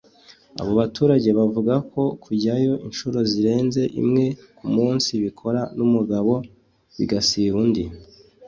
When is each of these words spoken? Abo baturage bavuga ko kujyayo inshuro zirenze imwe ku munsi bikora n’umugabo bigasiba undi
Abo 0.59 0.71
baturage 0.81 1.29
bavuga 1.37 1.73
ko 1.91 2.03
kujyayo 2.23 2.73
inshuro 2.87 3.17
zirenze 3.31 3.81
imwe 4.01 4.25
ku 4.57 4.65
munsi 4.75 5.11
bikora 5.23 5.61
n’umugabo 5.77 6.33
bigasiba 6.97 7.55
undi 7.63 7.83